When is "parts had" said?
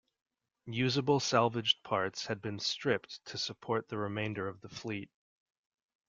1.83-2.41